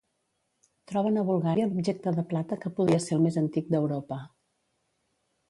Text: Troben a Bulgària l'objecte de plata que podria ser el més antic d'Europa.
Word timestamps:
Troben 0.91 1.19
a 1.21 1.25
Bulgària 1.27 1.67
l'objecte 1.67 2.13
de 2.15 2.23
plata 2.33 2.59
que 2.65 2.73
podria 2.81 3.03
ser 3.05 3.15
el 3.19 3.23
més 3.27 3.39
antic 3.43 3.71
d'Europa. 3.77 4.21